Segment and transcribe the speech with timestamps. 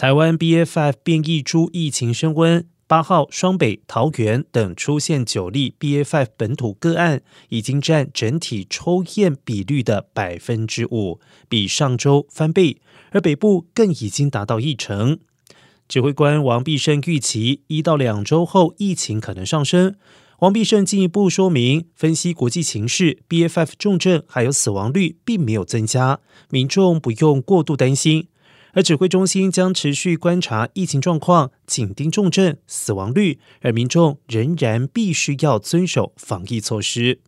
[0.00, 12.78] 台湾 BA.5 变异株疫情升温，八号双北、桃园等出现九例 BA.5 本土个案，已经占整体抽验比率的百分之五，比上周翻倍，
[13.10, 15.18] 而北部更已经达到一成。
[15.86, 19.96] 指挥官王必胜预期，一到两周后疫情可能上升。
[20.38, 28.28] 王必胜进一步说明，分析国际形势，BA.5 重症还有死亡率并没有增加，民众不用过度担心。
[28.72, 37.20] 而指挥中心将持续观察疫情状况，紧盯重症、死亡率，而民众仍然必须要遵守防疫措施。